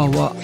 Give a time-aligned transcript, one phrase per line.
[0.00, 0.34] ばんは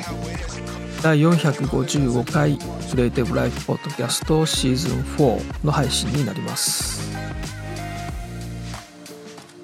[1.03, 2.59] 第455回
[2.91, 7.17] クリエイティブライフポッドキャストシーズン4の配信になります。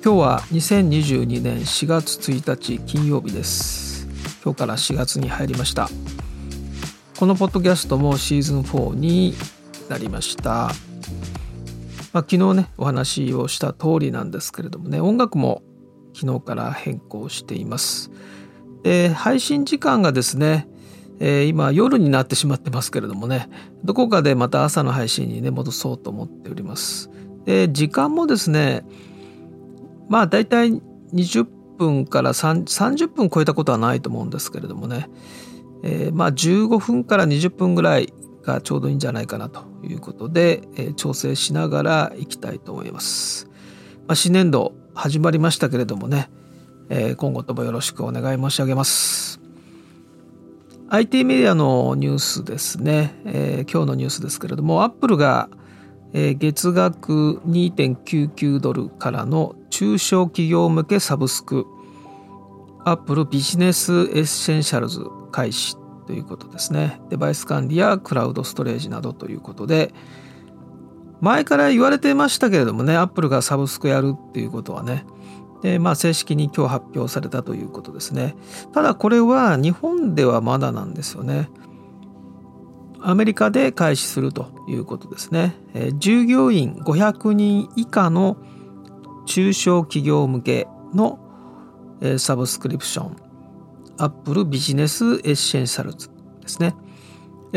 [0.02, 4.06] 今日は2022年4月1日金曜日です。
[4.42, 5.88] 今日から4月に入りました。
[7.19, 9.34] このポッドキャストもシーズン4に
[9.91, 10.70] なりました。
[12.12, 15.62] まあ、昨日ねお話をした通りなんですけれどもね音楽も
[16.14, 18.11] 昨日から変更しています。
[18.83, 20.69] で配信時間がですね、
[21.20, 23.48] えー、今夜になってしまってますけれどもね
[23.84, 27.11] どこかでまた朝の配信にね戻そうと思っております。
[27.44, 28.84] で時間もですね
[30.08, 30.80] まあ大体
[31.12, 31.47] 20
[31.78, 35.08] 分から30分超えたことはないと思うんですけれどもね、
[35.83, 43.48] えー、まあ15分から20分ぐらいがちょうどいいんじゃないかなということで、えー、調整しながらいきたいと思います。
[44.06, 46.28] まあ、新年度始まりましたけれどもね、
[46.95, 49.41] え、今後ともよろしくお願い申し上げます。
[50.91, 55.48] IT メディアのニュースですね、えー、今日のニュースですけれどもアップルが、
[56.13, 61.65] え、月額2.99ドルからの中小企業向けサブスク。
[62.84, 65.00] Apple Business Essentials
[65.31, 65.77] 開始
[66.07, 67.01] ということですね。
[67.09, 69.95] デバイス管理やクラウドストレージなどということで
[71.23, 75.07] 前から言われてましたけれどもねアップルがサブスクやるっていうことはね
[75.62, 78.34] でまあ正式に今日発表されたということですね。
[78.72, 81.48] ただこれは日本ではまだなんですよね。
[83.00, 88.36] アメリカで開始するということですね、え、従業員500人以下の
[89.27, 91.18] 中小企業向けの、
[92.01, 93.17] え、サブスクリプション。
[93.98, 96.08] Apple Business Essentials
[96.40, 96.74] ですね。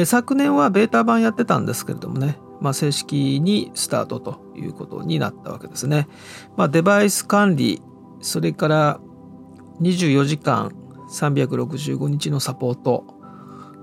[0.05, 6.07] 昨年はベータ版やってたんですけれどもね、まあ、正式にスタートということになったわけですね。
[6.57, 7.81] まあ、デバイス管理、
[8.25, 8.99] それから
[9.81, 10.71] 24時間
[11.11, 13.05] 365日のサポート、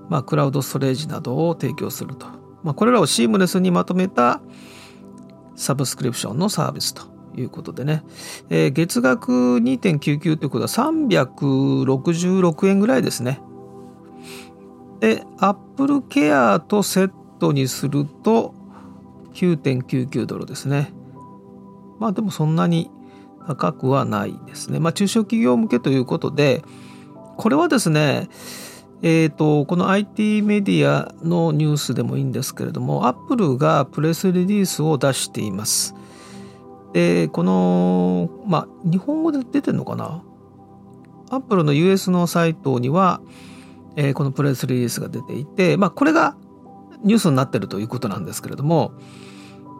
[0.09, 2.27] まあ、クラウドストレージなどを提供すると。
[2.61, 4.41] まあ、これらをシームレスにまとめた
[5.55, 7.03] サブスクリプションのサービスと
[7.37, 8.03] いうことでね、
[8.49, 13.39] えー、月額2.99ということは366円ぐらいですね。
[14.99, 18.53] で、Apple Care とセットにすると
[19.35, 20.93] 9.99ドルですね。
[21.99, 22.91] まあでもそんなに
[23.47, 24.79] 高くはないですね。
[24.79, 26.63] まあ中小企業向けということで、
[27.37, 28.29] これはですね、
[29.01, 35.93] えーと、この IT メディアのニュースでもいいんですけれども、Apple がプレスリリースを出しています。
[36.93, 40.21] でこのまあ日本語で出てるのかな？
[41.31, 43.19] アップルの US のサイトには、
[43.95, 46.35] えー、このプレスリリースが出ていて、まあ、これが
[47.03, 48.93] ニュースになってるということなんですけれども、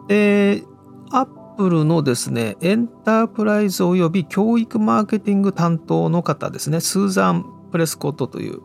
[0.08, 0.66] えー、
[1.10, 6.80] アップルのですねエンタープライズおよび教育マーケティング担当の方ですね。
[6.80, 8.60] スーザン・プレスコットという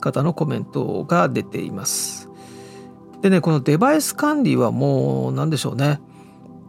[0.00, 2.28] 方のコメントが出ています。
[3.22, 6.00] でねこのデバイス管理はもう何でしょうね。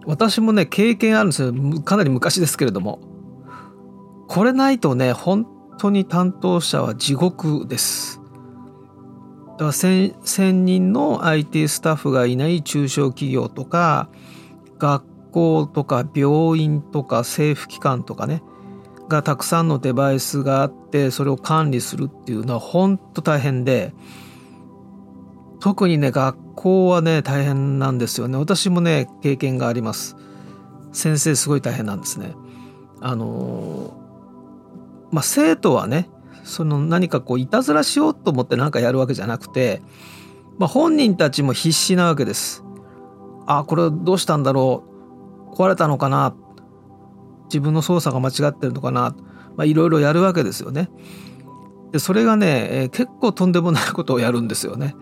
[0.06, 1.54] 私もね経験あるんですよ。
[1.84, 3.00] かなり昔ですけれども。
[4.28, 5.46] これないとね本
[5.78, 8.22] 当に担当者は地獄です。
[9.58, 14.10] だから 1000, 人の IT スタッフがいない中小企業とか
[14.80, 15.04] 学
[15.36, 18.42] 校とか病院とか政府機関とかね
[19.10, 23.94] がたくさんのデバイスがあってそれを管理するっていうのは本当大変で
[25.60, 28.38] 特にね学校はね大変なんですよね。
[28.38, 30.16] 私もね経験があります。
[30.94, 32.34] 先生すごい大変なんですね。
[33.02, 33.94] あの
[35.12, 36.10] まあ生徒はね
[36.44, 39.82] その何かこういたずらしようと思って何かやるわけじゃなくて、
[40.58, 42.64] まあ、本人たちも必死なわけです。
[43.48, 44.95] あこれどうしたんだろう。
[45.56, 46.36] 壊れたのかな？
[47.46, 49.16] 自分の操作が間違ってるのかな？
[49.56, 50.90] まあいろいろやるわけですよね。
[51.92, 54.96] でそれがね、えー、結構とんでもないことをやるんですよね。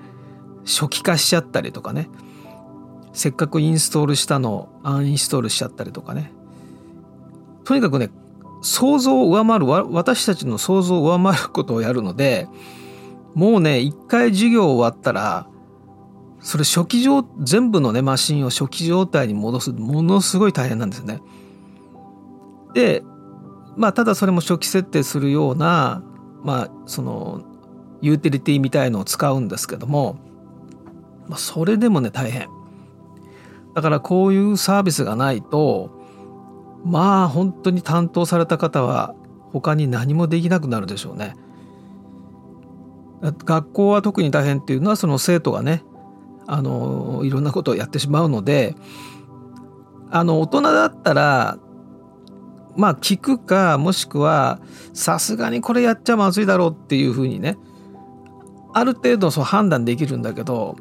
[0.65, 2.09] 初期化しちゃったりとかね。
[3.13, 6.31] せっかくインストールしたのをアンインストールしちゃったりとかね。
[7.63, 8.09] とにかくね
[8.61, 12.47] 想像を上回る私たちの想像を上回ることをやるので
[13.33, 15.47] もうね一回授業終わったら
[16.43, 21.21] それ初期状全部のねマシンを初期状態に戻すものすごい大変なんですね。
[22.73, 23.03] で
[23.75, 26.03] まあただそれも初期設定するような
[26.43, 27.41] まあその
[28.01, 30.17] ユーティリティみたいのを使うんですけども
[31.27, 32.49] まあ、それでもね大変
[33.73, 35.89] だからこういうサービスがないと
[36.85, 39.15] まあ本当に担当された方は
[39.51, 41.35] 他に何もできなくなるでしょうね
[43.21, 45.83] 学校は特に大変っていうのはその生徒がね
[46.47, 48.75] あのいろんなことをやってしまうので
[50.11, 51.57] あの大人だったら
[52.75, 54.59] まあ聞くかもしくは
[54.93, 57.57] さすがにこれやっちゃまずいだろうっていうふうにね
[58.73, 60.75] ある程度そう判断できるんだけど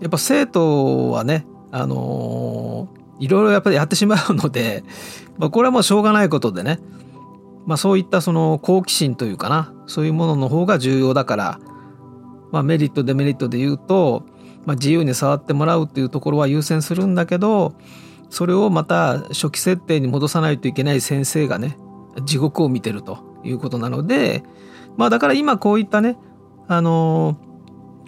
[0.00, 1.46] やっぱ生徒はね
[1.76, 2.88] あの、
[3.18, 4.84] いろいろやっぱりやってしまうので、
[5.38, 6.78] まあ、これはもうしょうがないことでね、
[7.66, 11.60] まあ、そういったその好奇心というかなそういうものの方が重要だから、
[12.52, 14.24] まあ、メリットデメリットで言うと、
[14.66, 17.74] まあ、自由に触ってもらうっていうところは優先するんだけど
[18.30, 21.78] それをまた初期設定に戻さないといけない先生がね
[22.24, 24.42] 地獄を見てるということなので
[24.96, 26.16] まあだから今こういったね
[26.66, 27.36] あの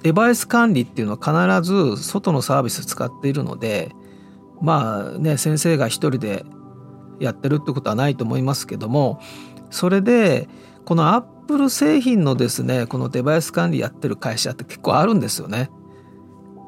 [0.03, 3.93] デバイス管理っていうのは必ず外のサービス使っているので
[4.61, 6.45] まあね先生が一人で
[7.21, 9.21] やってるってことはないと思いますけども
[9.71, 10.49] それで
[10.85, 15.71] このアップル製品のですねこのデバイス管理やってる会社って結構あるんですよね。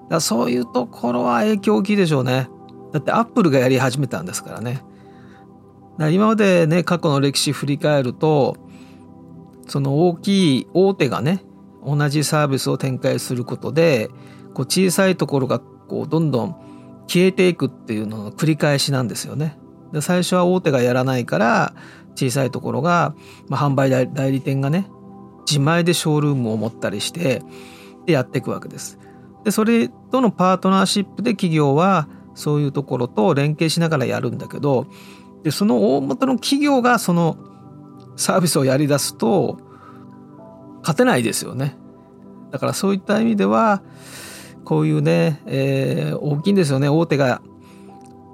[0.08, 2.48] だそういうところは影響大きいでしょうね。
[2.92, 4.82] だってアップルがやり始めたんですからね。
[5.98, 8.56] だ今までね過去の歴史振り返ると
[9.66, 11.44] その大きい大手がね
[11.84, 14.08] 同じサービスを展開することで
[14.54, 16.56] こう小さいところがこうどんどん
[17.06, 19.58] 消えていくっていうのの繰り返しなんですよね。
[19.92, 21.74] で最初は大手がやらないから
[22.14, 23.14] 小さいところが、
[23.48, 24.90] まあ、販売代理店がね
[25.46, 27.42] 自前でショールームを持ったりして
[28.04, 28.98] でやっていくわけです。
[29.48, 34.86] でそれとのパートナーシップで企業はそういうところと連携しながらやるんだけど
[35.42, 37.38] でその大元の企業がその
[38.14, 39.58] サービスをやりだすと
[40.80, 41.78] 勝てないですよね。
[42.50, 43.80] だからそういった意味では
[44.66, 47.40] こういうね、えー、大きいんですよね大手が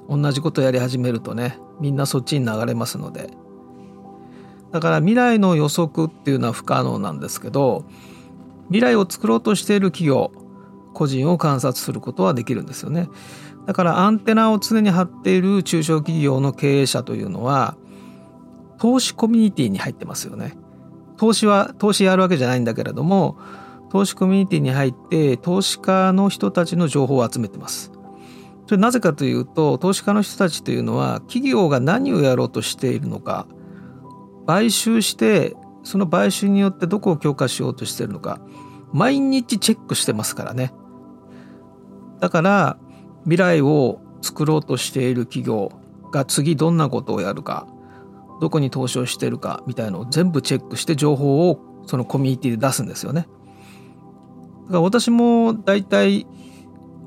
[0.08, 3.30] 同じことやり始めるとねみんなそっちに流れますので
[4.72, 7.84] だから未来の予測っていうのは不可能なんですけど
[8.66, 10.32] 未来を作ろうとしている企業
[10.94, 13.10] 個人を観察することはできるんですよね。
[13.66, 17.76] だからアンテナを常に張っている中小企業の経営者というのは
[18.78, 20.56] 投資コミュニティに入ってますよね。
[21.16, 23.36] 投資は投資やるわけじゃないんだけれども
[23.90, 27.92] 投資コミュニティに入って投資家の人たちの情報を集めてます。
[28.66, 33.46] それなぜかというと投資家の人たちというのは企業が何をやろうとしているのか
[34.46, 38.40] 買収してその買収によってどこを強化しようとしているのか
[38.92, 40.72] 毎日チェックしてますからね。
[42.24, 42.78] だから
[43.24, 45.70] 未来を作ろうとしている企業
[46.10, 47.66] が次どんなことをやるか
[48.40, 53.28] どこに投資をしてるかみたいのを全部チェックして情報をそのコミュニティで出すんですよね。
[54.68, 56.26] だから私も大体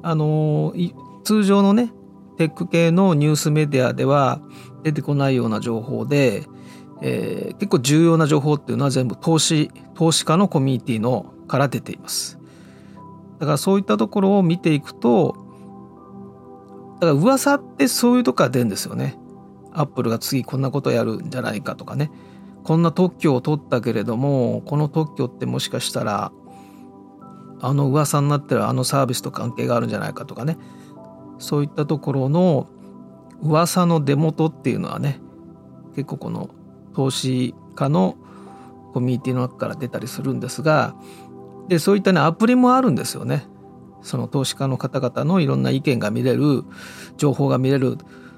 [0.03, 0.75] あの
[1.23, 1.91] 通常のね
[2.37, 4.39] テック系のニュースメディアでは
[4.83, 6.45] 出てこないような情報で、
[7.01, 12.36] えー、結構重要な情報っていうのは全部投資投資家のコミュニティのから出ています。
[13.39, 15.35] だからそういったところを見ていくと
[16.99, 19.19] だから噂ってそういうとこから出るんですよね。
[19.71, 22.09] アップルが次こんなことやるんじゃないかとかね
[22.63, 26.31] こんな特許を取ったけれどもこの特許ってもしかしたら
[27.61, 30.57] あの噂になってるあのサービスと関係があるんじゃないかとかね
[31.37, 32.67] そういったところの
[33.41, 35.19] 噂の出元っていうのはね
[35.95, 36.49] 結構この
[36.95, 38.17] 投資家の
[38.93, 40.95] コミュニティの中から出たりするんですが
[41.67, 43.45] でそういったねアプリもあるんですよね。
[44.01, 46.63] その投資家の方々のいろんな意見が見れる
[47.17, 47.97] 情報が見れる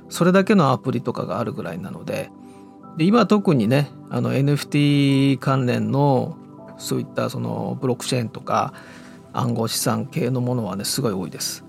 [0.09, 2.31] それだけのアプリとかがあるぐらいなので
[2.97, 6.37] で今特にねあの NFT 関連の
[6.77, 8.73] そういったそのブロックチェーンとか
[9.33, 11.63] 暗号資産系のものはねすごい多いです。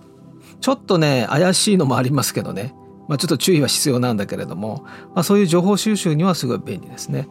[0.60, 2.74] ちょっとね怪しいのもありますけどね、
[3.08, 7.28] まあ、ちょっと注意は必要なんだけれども、まあ、そういう情報収集にはすごい便利ですね。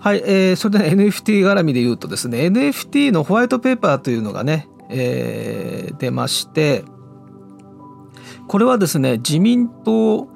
[0.00, 6.84] はい、えー、それで、NFT 絡みで言うとですね NFT のホワイトペーパーというのがね、えー、出まして
[8.48, 10.26] これはですね自民党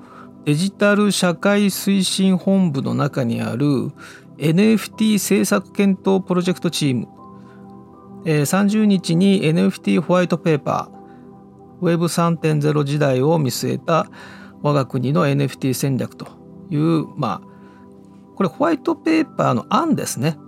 [0.45, 3.91] デジタル社会推進本部の中にある
[4.37, 7.09] NFT 政策検討プロジェクトチーム、
[8.27, 14.11] えー、30日に NFT ホワイトペーパー Web3.0 時代を見据えた
[14.61, 16.27] 我が国の NFT 戦略と
[16.69, 17.54] いうまあ
[18.37, 20.39] これホワイトペーパーの案ですね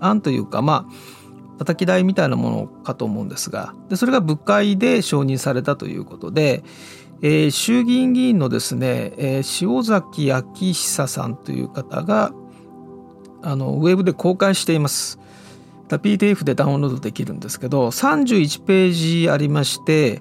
[0.00, 6.62] 案というかまあ叩き台みたいなものかと思うんですがでそれが部会で承認されたということで、
[7.22, 12.32] えー、衆議院議員のですね、えー、塩崎昭久さんという方が
[13.42, 15.18] あのウェブで公開しています。
[15.88, 18.92] PDF でダウンロードできるんですけど31ペー
[19.22, 20.20] ジありまして、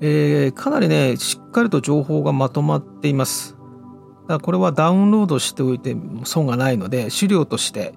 [0.00, 3.55] えー、かなりねしっかりと情報がまとまっています。
[4.28, 7.94] だこれはダウンロードしておいて損がないので資料として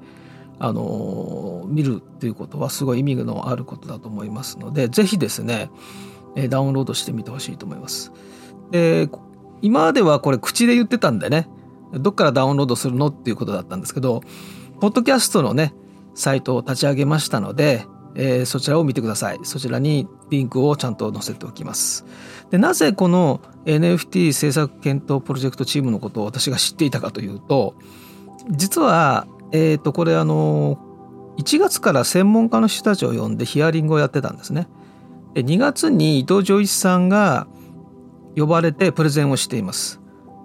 [0.60, 5.70] あの見るっていうことはすごい意味のあることだと思いますので是非ですね
[6.50, 8.12] ダウンロードしてみてほしいと思います。
[8.72, 9.10] で
[9.62, 11.50] 今まではこれ口で言ってたんでね
[11.94, 14.22] どっからダウンロードするのっていうことだったんですけど
[14.80, 15.74] ポッドキャストのね
[16.14, 19.40] サイトを立ち上げましたので、えー、そちらを見てください。
[19.44, 22.06] そちらにリンクをちゃんと載せておきます。
[22.50, 27.76] でなぜこの NFT 制作検討プロジェクトチームのことを私が知っていたかというと
[28.50, 30.80] 実はえっ、ー、とこれあの
[31.38, 34.68] 1月から専門家の人たちを呼んでヒアリングをやってたんですね。
[35.34, 37.48] で2月に伊藤浄一さんが
[38.36, 40.02] 呼ばれてプレゼンをしています。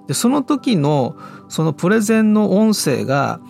[0.07, 1.17] でその時の
[1.49, 3.41] そのプレゼンの音声が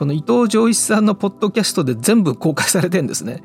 [0.00, 3.44] この伊藤浄一さんのポッドキャストで全部公開されてんですね。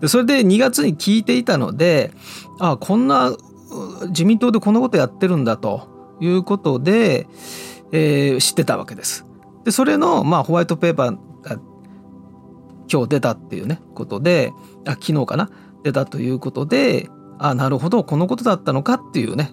[0.00, 2.12] でそれで2月に聞いていたので
[2.58, 3.36] ああこんな
[4.08, 5.94] 自民党でこんなことやってるんだと。
[6.20, 7.26] いうことで、
[7.92, 9.26] えー、知ってたわけです。
[9.64, 11.60] でそれの、まあ、ホワイトペーパーが
[12.90, 14.52] 今日出たっていうねことで
[14.86, 15.50] あ昨日かな？
[15.82, 17.08] 出たということで
[17.38, 19.52] あなるほどこのことだったのかっていうね。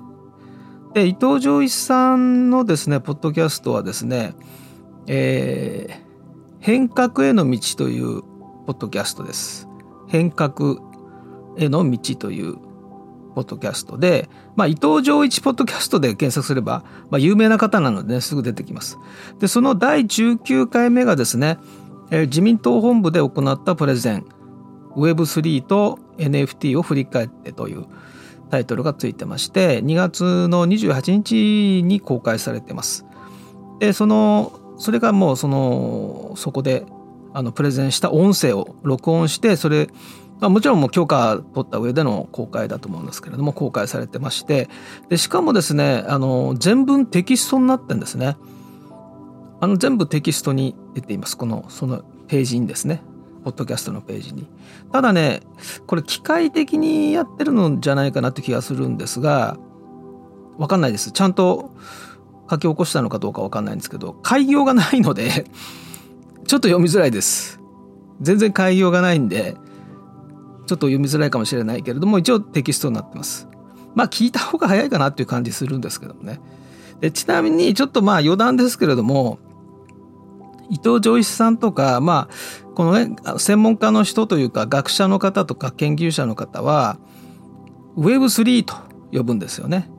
[0.94, 4.36] で伊藤浄一さんのですねポッドキャストはですね、
[5.08, 6.03] えー、
[6.64, 9.68] 変革への道というポッドキャストです
[10.08, 10.78] 変革
[11.58, 12.56] への道という
[13.36, 18.98] ポッドキャストで、まあ、伊藤浄一ポッドキャストで検索すれば、まあ、有名な方なので、ね、すぐ出てきます。
[19.40, 21.58] で、その第19回目がですね、
[22.12, 24.26] えー、自民党本部で行ったプレゼン、
[24.96, 27.88] Web3 と NFT を振り返ってという
[28.52, 33.06] タイトルがついてまして、2月の28日に公開されてます。
[33.80, 36.86] で、その、それがもうその、そこで、
[37.34, 39.88] あの、プレゼンした音声を録音して、それ、
[40.42, 44.68] まあ、もちろんもう許可取った上での公開だと思うんですけれども公開されてまして
[45.08, 48.36] でしかもですねあの全文テキストになってんですね。
[49.62, 51.38] あの全部テキストに出ています。
[51.38, 53.02] このそのページにですね。
[53.46, 54.46] ポッドキャストのページに。
[54.92, 55.40] ただね
[55.88, 59.58] これ機械的にやってるのじゃないかなって気がするんですが
[60.58, 61.14] わかんないです。
[61.14, 61.72] ちゃんと
[62.50, 65.46] 書き起こしたのかどうかわかんないんですけど開業がないので
[66.48, 67.60] ちょっと読みづらいです
[68.22, 69.56] 全然開業がないんで
[70.66, 73.48] ちょっと読みづらいかもしれないけれども一応テキストになってます。
[73.96, 76.40] まあ聞いた方が早いかなっていう感じするんですけどもね。
[77.00, 79.40] でちなみにちょっとまあ余談ですけれども
[80.70, 86.98] 伊藤浄一さんとかまあこのね専門家の人というか学者の方とか研究者の方は
[87.98, 88.76] Web3 と
[89.12, 89.90] 呼ぶんですよね。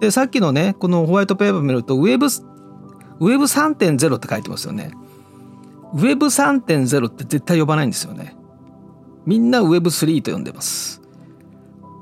[0.00, 2.26] でさっきのねこのホワイトペーパー見ると Web
[3.20, 4.92] Web3.0 って書いてますよね。
[5.94, 8.36] Web3.0 って絶対呼ばないんですよね。
[9.24, 11.00] みんな Web3 と呼んでます。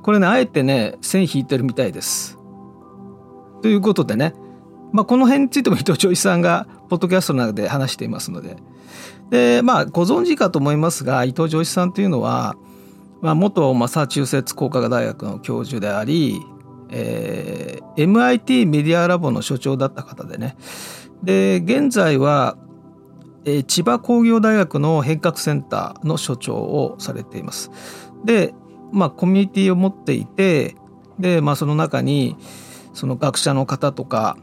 [0.02, 2.38] これね、あえてね、線引いてるみたいです。
[3.62, 4.34] ということでね、
[4.92, 8.56] まあ、この辺についても伊藤長一さんがポッドキャストの中で話していますので。
[9.30, 12.56] で、まあ、ご存知かと思いますが、伊藤長一さんというのは、
[13.22, 16.42] まあ、元マサチューセッツ工科学大学の教授であり、
[16.90, 20.56] えー、MIT メディアラボの所長だった方でね。
[21.22, 22.56] で、現在は
[23.44, 27.70] え千葉工業大学の変革センターの所長をされています。
[28.24, 28.54] で、
[28.92, 30.76] まあ、コミュニティを持っていて
[31.18, 32.36] で、まあ、その中に
[32.94, 34.36] その学者の方とか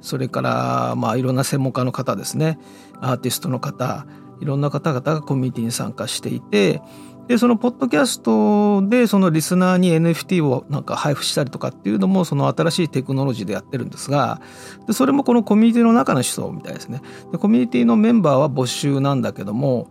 [0.00, 2.58] それからまあいろんな専門家の方ですね
[3.00, 4.06] アーティストの方
[4.40, 6.80] いろんな方々がコミュニティに参加していて
[7.28, 14.42] でそのポッドキャストでそのリスナーに NFT をなんか配布したりとかっていうのもその新しいテクノロジーでやってるんですが
[14.86, 17.00] でそれもこのコミュニティの中の思想みたいですね。
[17.30, 19.90] でコミュニティのメンバーは募集なんだけども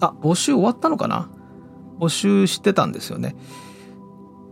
[0.00, 1.30] あ募集終わったのかな？
[1.98, 3.34] 募集してたんですよね。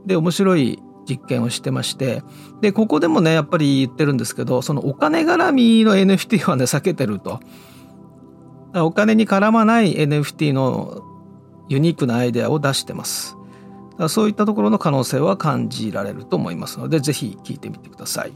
[0.07, 2.23] で面白い実験をしてまして
[2.61, 7.41] でここでもねやっぱり言ってるんですけどそのお金絡みの NFT はね避けてると。
[8.75, 11.03] お金に絡まない NFT の
[11.73, 13.37] ユニークなアイデアを出してます。
[14.09, 18.33] そういったところの可能性は感じられると思いますので、ぜひ聞いてみてください。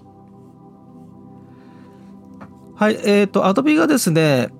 [2.74, 4.50] はい、えっ、ー、と、Adobe がですね、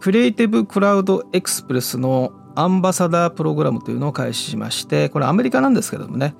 [0.00, 6.34] クリエイティブクラウドエクスプレスのアンバサダープログラムというのを開始しまして、これアメリカなんですけどもね、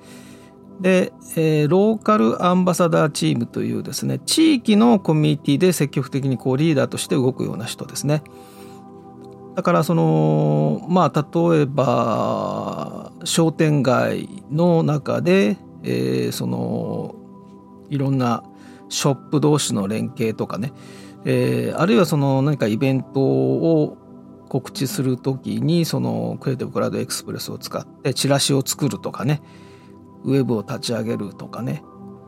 [0.79, 8.23] で、えー、ローカルアンバサダーチームというですね、地域のコミュニティで積極的にこうリーダーとして動くような人ですね。
[9.57, 17.15] だからそのまあ例えば商店街の中で、えー、その
[17.89, 18.43] いろんな
[18.87, 20.73] ショップ同士の連携とかね、
[21.25, 23.97] えー、あるいはその何かイベントを
[24.47, 29.41] 告知する時にそのクリエイティブクラウドエクスプレスを使ってチラシを作るとかね
[30.23, 31.81] ウェブを立ち上げるとかね、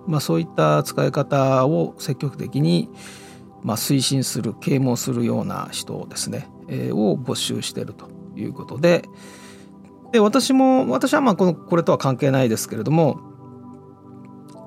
[0.08, 2.90] まあ、そういった使い方を積極的に
[3.62, 6.50] まあ推進する啓蒙するような人ですね。
[6.92, 9.04] を募集しているということで
[10.12, 13.20] で私も私はまあこのこれとは関係ないですけれども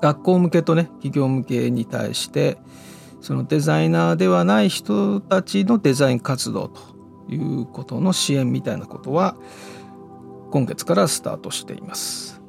[0.01, 2.57] 学校向けとね企業向けに対して
[3.21, 6.81] そのデザイナーではない人たちのデザイン活動と
[7.29, 9.37] いうことの支援みたいなことは
[10.51, 12.41] 今月からスタートしています。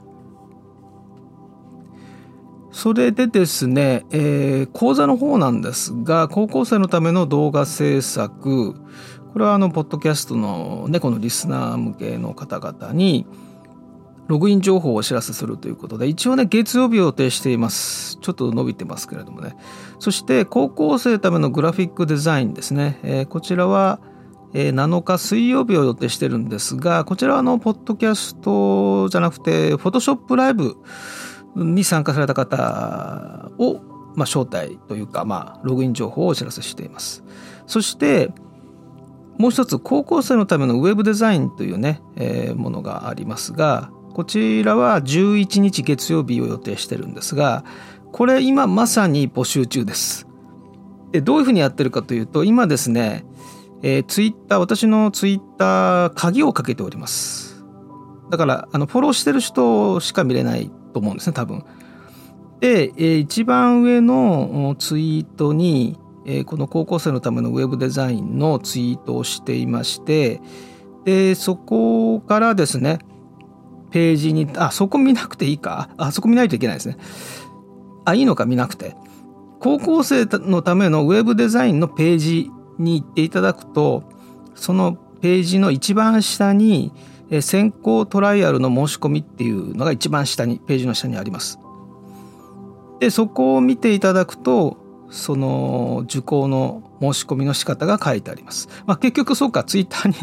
[2.72, 8.74] それでですね、えー、講座の方なんですが高校生のための動画制作
[9.34, 13.26] これはあのポッドキャストのねこのリスナー向けの方々に
[14.28, 18.16] ログイン情報をお知らせするということで一応ね月曜日を予定しています。
[18.18, 19.56] ちょっと伸びてますけれどもね。
[19.98, 23.98] そして高校生ためのグラフィックデザインですね、えー、こちらは
[24.52, 30.76] 7日水曜日を予定してるんですがこちらはあのポッドキャストじゃなくてフォトショップライブ
[31.56, 33.80] に参加された方を、
[34.14, 37.24] まあ、招待というか、まあ、ログイン情報をお知らせしています。
[37.66, 38.32] そして
[39.38, 47.64] もう一つ高校生のためのウェブデザインというね、えー、ものがありますがこちらは11日月曜日を予定してるんですが
[48.12, 50.28] これ今まさに募集中です。
[51.10, 53.24] でどういうふうにやってるかというと今ですね、
[53.82, 57.64] えー、ツイッター私のツイッター鍵をかけております。
[58.30, 61.64] だからあのフォローしてる人しか見れないと思うんですね多分。
[62.60, 70.40] で、えー、一番上のツイートに、えー、この高校生のためのウェブデザインのツイートをしていまして
[71.04, 72.98] でそこからですね
[73.90, 75.90] ページにあそこ見なくていいか？
[75.98, 76.96] あそこ見ないといけないですね。
[78.04, 78.96] あいいのか見なくて。
[79.60, 84.02] 高校生のためのウェブデザインのページに行っていただくと
[84.54, 86.92] そのページの一番下に
[87.40, 91.58] 先行トライアルの申し込みっていうのが一番下にページの下にあります。
[93.00, 94.76] でそこを見ていただくと
[95.14, 98.68] その受講の申し込みの仕方が書いてあります。
[98.84, 100.14] まあ、結局そうかツイッターに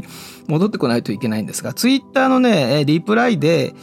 [0.47, 3.73] 戻ってこないといけないんですがツイッターのねリプライで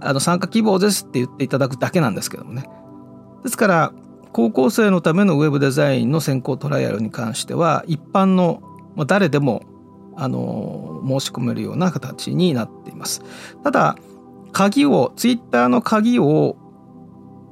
[0.00, 2.70] あの参加希望ですって言っていただくだけなんですけどもね。
[3.42, 3.92] ですから
[4.32, 8.62] 高校生のためのウェブデザインの先行トライアルに関しては一般の
[8.94, 9.62] ま誰でも
[10.16, 13.22] あの申し込めるような形になっています。
[13.64, 13.96] ただ
[14.52, 16.56] 鍵をツイッターの鍵を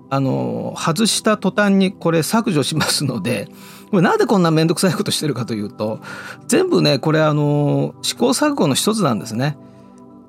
[0.08, 3.48] あの外した途端にこれ削除しますので
[3.90, 6.00] これなんでこんな面倒くさいことしてるかというと
[6.46, 9.56] 全部ねこれあの試行錯誤の一つなんですね。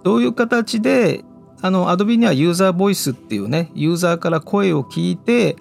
[0.04, 1.26] どういう形で
[1.62, 5.58] あの Adobe にはユーザーボイスっていうねユーザーから声を聞いて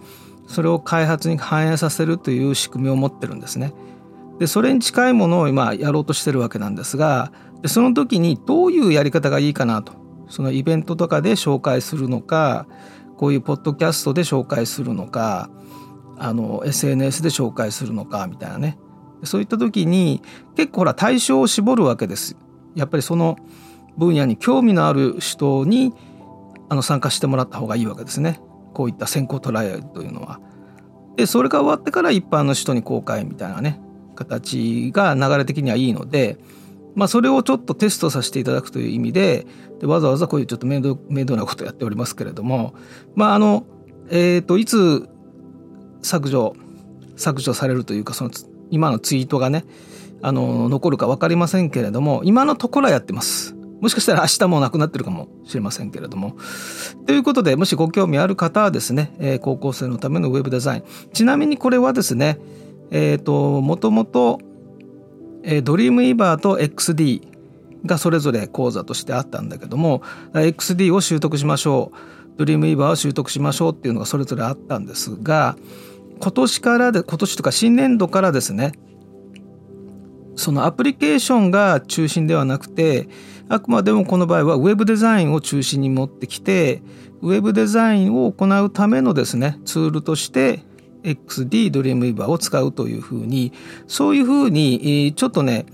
[0.46, 3.72] それを開発に反映させるという仕組みを持ってるんですね。
[4.38, 9.94] でそれに近いものを今やろうとしてるわけなんですがでその時にどういうやり方がいいかなと
[10.28, 12.66] そのイベントとかで紹介するのか
[13.16, 15.50] こういうポッドキャストで紹介するのか
[16.18, 18.78] あの SNS で紹介するのかみたいなね
[19.24, 20.22] そういった時に
[20.56, 22.36] 結構ほら対象を絞るわけです。
[22.74, 23.36] やっぱりその
[23.96, 25.92] 分野に興味のある人に
[26.68, 28.40] あの参加してもらった方がいいわけですね。
[28.74, 30.40] こういった先行トライアルというのは。
[31.16, 33.80] でそれが終わってから一般の人に公開みたいなね
[34.14, 36.38] 形が流れ的にはいいので、
[36.96, 39.46] まあ、それをちょっとテストさせていただくという意味で
[39.80, 42.74] でわざわざこういうちょっと面倒面倒なことをやっておりますけれども
[43.14, 43.66] まああの
[44.08, 45.06] えっ、ー、といつ
[46.02, 46.56] 削除
[47.16, 48.30] 削除されるというかその
[48.70, 49.64] 今のツイートがね
[50.22, 53.54] あの残るか分かりませんけれども今のところはやってます。
[53.80, 56.36] もしかしたら明日もなくなってるかもしれませんけれども。
[57.06, 62.38] ということでもしご興味ある方はですね、えー、高校生のためのウェブデザインちなみにこれはですね
[62.90, 64.40] えっ、ー、ともともと、
[65.48, 67.22] えー、ドリームイーバーと XD
[67.86, 70.02] がそれぞれ講座としてあったんだけども
[70.34, 72.36] XD を習得しましょう。
[72.36, 75.56] ドリームイーバーを習得しましょうっていうのがそれぞれあったんですが
[76.20, 78.72] 今年からで今年とか新年度からですね
[80.34, 83.08] そのアプリケーションが中心ではなくて
[83.48, 86.82] あくまでもこの場合はウェブデザインを中心に持ってきて
[87.22, 90.62] ウェブデザインを行うためのですねツールとして
[91.06, 93.52] XD ドリームウィーバーを使うというふうに
[93.86, 95.66] そういうふうにちょっとね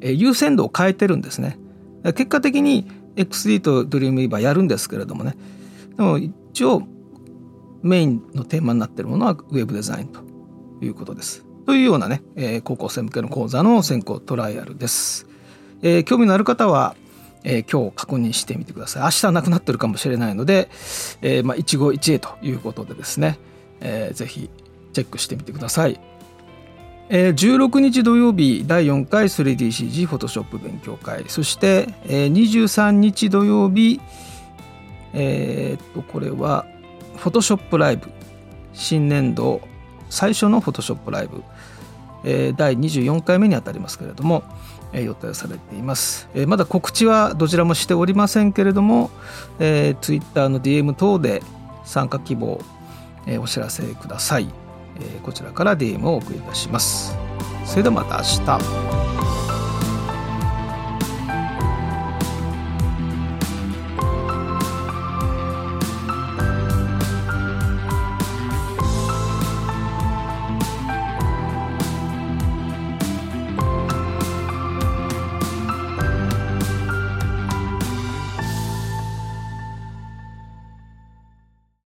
[0.00, 1.58] 優先度を変えてるんですね。
[2.02, 5.36] 結果的に XD とドリームウィーバーやるんですけれどもね。
[5.96, 6.82] でも一応
[7.82, 10.20] メインのテーマになってるものはウェブデザインと
[10.80, 11.44] いうことです。
[11.66, 12.22] というようなね、
[12.64, 15.28] 高校生向けの講座の先行トライアルです、
[15.80, 16.96] え、興味のある方は
[17.44, 19.02] えー、今日確認してみてください。
[19.02, 20.68] 明日なくなってるかもしれないので、
[21.22, 23.38] えーまあ、一期一会ということでですね、
[23.80, 24.48] えー、ぜひ
[24.92, 26.00] チェックしてみてください。
[27.08, 31.24] えー、16日土曜日第4回 3DCG フォトショップ勉強会。
[31.28, 34.00] そして、えー、23日土曜日
[35.14, 36.64] えー、っとこれは
[37.16, 38.10] フォトショップライブ。
[38.74, 39.60] 新年度
[40.10, 41.42] 最初のフォトショップライブ、
[42.24, 44.42] えー、第24回目にあたりますけれども、
[44.92, 49.10] えー、予定されています、えー、まだ告知はどちらもしておりませんけれども、
[49.58, 51.42] えー、Twitter の DM 等で
[51.84, 52.60] 参加希望
[53.26, 54.48] えお知らせください、
[55.02, 57.16] えこちらから DM をお送りいたします。
[57.64, 58.91] それではまた明日。